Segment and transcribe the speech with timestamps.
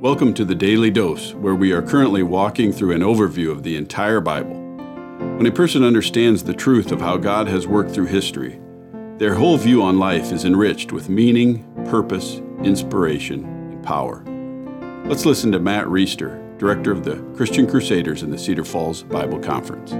[0.00, 3.76] Welcome to the Daily Dose, where we are currently walking through an overview of the
[3.76, 4.54] entire Bible.
[5.36, 8.62] When a person understands the truth of how God has worked through history,
[9.18, 14.24] their whole view on life is enriched with meaning, purpose, inspiration, and power.
[15.04, 19.38] Let's listen to Matt Reisetter, director of the Christian Crusaders in the Cedar Falls Bible
[19.38, 19.92] Conference.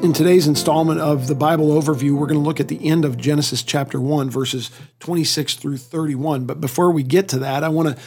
[0.00, 3.16] In today's installment of the Bible overview, we're going to look at the end of
[3.16, 4.70] Genesis chapter 1, verses
[5.00, 6.44] 26 through 31.
[6.44, 8.02] But before we get to that, I want to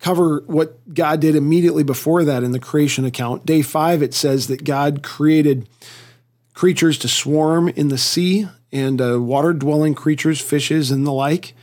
[0.00, 3.46] cover what God did immediately before that in the creation account.
[3.46, 5.66] Day 5, it says that God created
[6.52, 11.54] creatures to swarm in the sea and uh, water dwelling creatures, fishes, and the like.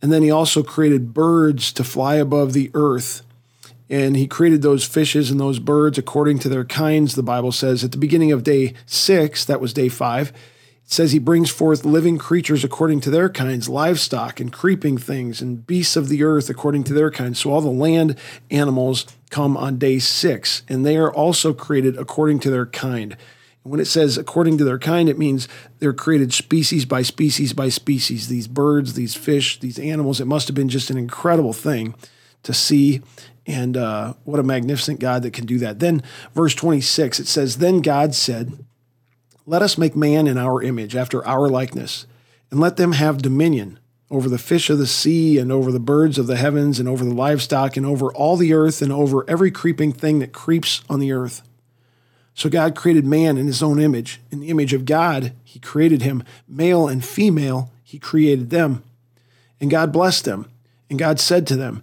[0.00, 3.20] And then he also created birds to fly above the earth
[3.92, 7.84] and he created those fishes and those birds according to their kinds, the Bible says.
[7.84, 11.84] At the beginning of day six, that was day five, it says he brings forth
[11.84, 16.48] living creatures according to their kinds, livestock and creeping things, and beasts of the earth
[16.48, 17.40] according to their kinds.
[17.40, 18.16] So all the land
[18.50, 23.14] animals come on day six, and they are also created according to their kind.
[23.62, 25.48] When it says according to their kind, it means
[25.80, 28.28] they're created species by species by species.
[28.28, 30.18] These birds, these fish, these animals.
[30.18, 31.94] It must have been just an incredible thing
[32.42, 33.02] to see
[33.46, 35.80] and uh, what a magnificent God that can do that.
[35.80, 36.02] Then,
[36.34, 38.64] verse 26, it says, Then God said,
[39.46, 42.06] Let us make man in our image, after our likeness,
[42.50, 43.78] and let them have dominion
[44.10, 47.04] over the fish of the sea, and over the birds of the heavens, and over
[47.04, 51.00] the livestock, and over all the earth, and over every creeping thing that creeps on
[51.00, 51.42] the earth.
[52.34, 54.20] So God created man in his own image.
[54.30, 56.22] In the image of God, he created him.
[56.46, 58.82] Male and female, he created them.
[59.60, 60.50] And God blessed them.
[60.88, 61.82] And God said to them,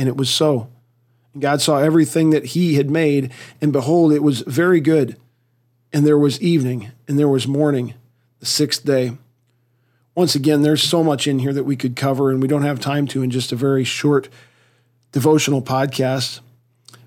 [0.00, 0.70] And it was so.
[1.34, 3.30] And God saw everything that he had made,
[3.60, 5.18] and behold, it was very good.
[5.92, 7.92] And there was evening, and there was morning,
[8.38, 9.18] the sixth day.
[10.14, 12.80] Once again, there's so much in here that we could cover, and we don't have
[12.80, 14.30] time to in just a very short
[15.12, 16.40] devotional podcast.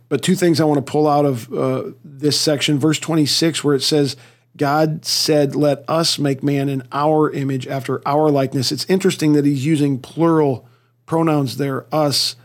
[0.07, 3.73] But two things I want to pull out of uh, this section verse 26, where
[3.73, 4.15] it says,
[4.55, 8.71] God said, Let us make man in our image after our likeness.
[8.71, 10.67] It's interesting that he's using plural
[11.07, 12.35] pronouns there, us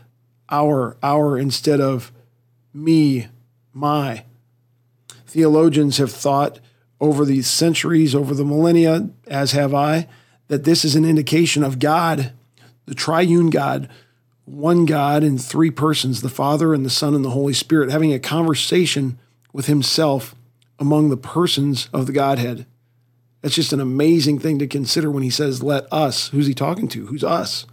[0.49, 2.11] our, our instead of
[2.73, 3.27] me,
[3.73, 4.25] my.
[5.27, 6.59] Theologians have thought
[6.99, 10.07] over the centuries, over the millennia, as have I,
[10.47, 12.33] that this is an indication of God,
[12.85, 13.89] the triune God,
[14.45, 18.11] one God in three persons, the Father and the Son and the Holy Spirit, having
[18.11, 19.19] a conversation
[19.53, 20.35] with himself
[20.79, 22.65] among the persons of the Godhead.
[23.41, 26.29] That's just an amazing thing to consider when he says, Let us.
[26.29, 27.05] Who's he talking to?
[27.07, 27.65] Who's us?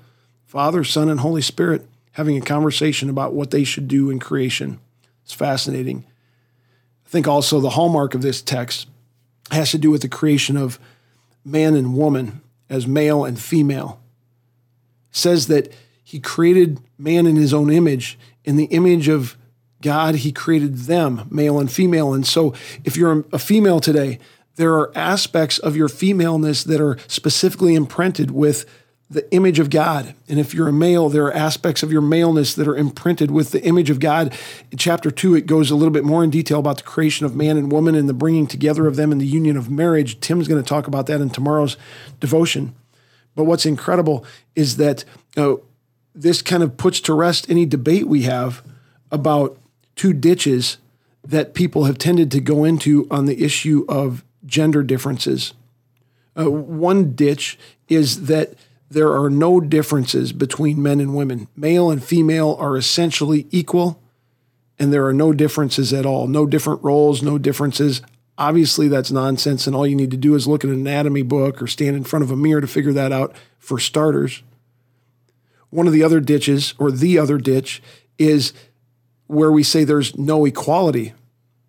[0.44, 4.80] Father, Son, and Holy Spirit having a conversation about what they should do in creation.
[5.22, 6.06] It's fascinating.
[7.04, 8.88] I think also the hallmark of this text
[9.50, 10.80] has to do with the creation of
[11.44, 12.40] man and woman
[12.70, 14.00] as male and female.
[15.10, 15.70] It says that
[16.02, 18.18] he created man in his own image.
[18.46, 19.36] In the image of
[19.82, 22.14] God, he created them, male and female.
[22.14, 24.20] And so if you're a female today,
[24.54, 28.64] there are aspects of your femaleness that are specifically imprinted with
[29.08, 30.14] the image of God.
[30.28, 33.52] And if you're a male, there are aspects of your maleness that are imprinted with
[33.52, 34.36] the image of God.
[34.72, 37.36] In chapter two, it goes a little bit more in detail about the creation of
[37.36, 40.18] man and woman and the bringing together of them in the union of marriage.
[40.18, 41.76] Tim's going to talk about that in tomorrow's
[42.18, 42.74] devotion.
[43.36, 44.24] But what's incredible
[44.56, 45.04] is that
[45.36, 45.56] uh,
[46.14, 48.62] this kind of puts to rest any debate we have
[49.12, 49.56] about
[49.94, 50.78] two ditches
[51.22, 55.54] that people have tended to go into on the issue of gender differences.
[56.38, 57.58] Uh, one ditch
[57.88, 58.54] is that
[58.90, 61.48] there are no differences between men and women.
[61.56, 64.00] Male and female are essentially equal,
[64.78, 66.26] and there are no differences at all.
[66.28, 68.02] No different roles, no differences.
[68.38, 71.60] Obviously, that's nonsense, and all you need to do is look at an anatomy book
[71.60, 74.42] or stand in front of a mirror to figure that out for starters.
[75.70, 77.82] One of the other ditches, or the other ditch,
[78.18, 78.52] is
[79.26, 81.12] where we say there's no equality.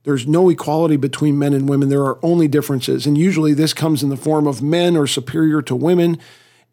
[0.03, 1.89] There's no equality between men and women.
[1.89, 3.05] There are only differences.
[3.07, 6.19] And usually this comes in the form of men are superior to women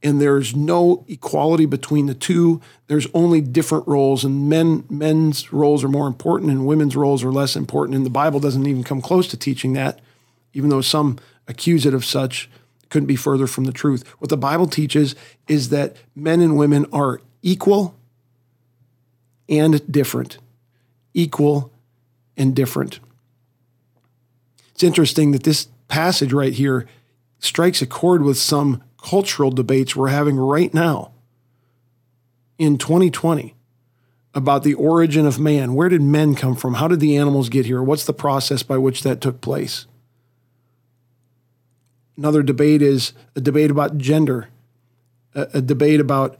[0.04, 2.60] and there's no equality between the two.
[2.88, 7.32] There's only different roles, and men men's roles are more important, and women's roles are
[7.32, 7.96] less important.
[7.96, 10.00] And the Bible doesn't even come close to teaching that,
[10.52, 11.18] even though some
[11.48, 12.50] accuse it of such.
[12.90, 14.06] Couldn't be further from the truth.
[14.18, 15.16] What the Bible teaches
[15.48, 17.96] is that men and women are equal
[19.48, 20.38] and different,
[21.14, 21.72] equal
[22.36, 23.00] and different.
[24.74, 26.86] It's interesting that this passage right here
[27.38, 31.12] strikes a chord with some cultural debates we're having right now
[32.58, 33.54] in 2020
[34.34, 35.74] about the origin of man.
[35.74, 36.74] Where did men come from?
[36.74, 37.82] How did the animals get here?
[37.82, 39.86] What's the process by which that took place?
[42.16, 44.48] Another debate is a debate about gender,
[45.34, 46.38] a, a debate about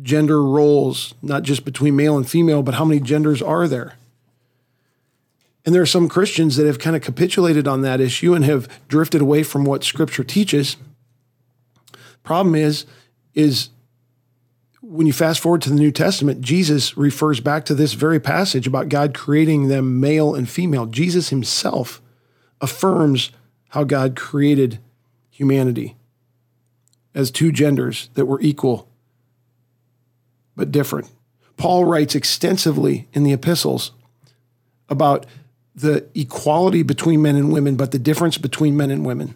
[0.00, 3.94] gender roles, not just between male and female, but how many genders are there?
[5.66, 8.68] And there are some Christians that have kind of capitulated on that issue and have
[8.88, 10.78] drifted away from what Scripture teaches.
[12.28, 12.84] Problem is,
[13.32, 13.70] is
[14.82, 18.66] when you fast forward to the New Testament, Jesus refers back to this very passage
[18.66, 20.84] about God creating them male and female.
[20.84, 22.02] Jesus himself
[22.60, 23.30] affirms
[23.70, 24.78] how God created
[25.30, 25.96] humanity
[27.14, 28.90] as two genders that were equal
[30.54, 31.10] but different.
[31.56, 33.92] Paul writes extensively in the epistles
[34.90, 35.24] about
[35.74, 39.34] the equality between men and women, but the difference between men and women.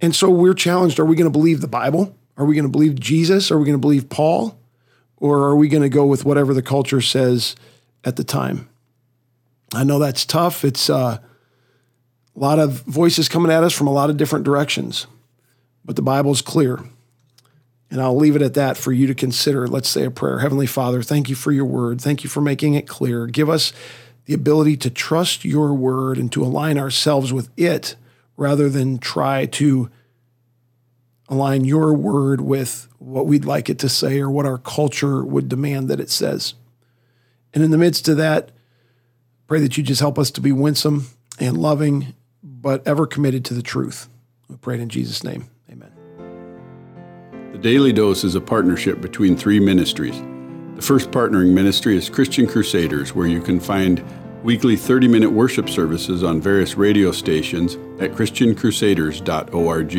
[0.00, 2.16] And so we're challenged are we going to believe the Bible?
[2.36, 3.50] Are we going to believe Jesus?
[3.50, 4.58] Are we going to believe Paul?
[5.16, 7.56] Or are we going to go with whatever the culture says
[8.04, 8.68] at the time?
[9.72, 10.64] I know that's tough.
[10.64, 15.06] It's uh, a lot of voices coming at us from a lot of different directions,
[15.84, 16.80] but the Bible's clear.
[17.90, 19.66] And I'll leave it at that for you to consider.
[19.66, 20.40] Let's say a prayer.
[20.40, 22.00] Heavenly Father, thank you for your word.
[22.00, 23.26] Thank you for making it clear.
[23.26, 23.72] Give us
[24.26, 27.96] the ability to trust your word and to align ourselves with it
[28.36, 29.90] rather than try to
[31.28, 35.48] align your word with what we'd like it to say or what our culture would
[35.48, 36.54] demand that it says.
[37.52, 38.50] And in the midst of that,
[39.46, 41.06] pray that you just help us to be winsome
[41.40, 44.08] and loving, but ever committed to the truth.
[44.48, 45.48] We pray it in Jesus' name.
[45.70, 45.90] Amen.
[47.52, 50.20] The Daily Dose is a partnership between three ministries.
[50.76, 54.04] The first partnering ministry is Christian Crusaders, where you can find
[54.46, 59.96] weekly 30 minute worship services on various radio stations at ChristianCrusaders.org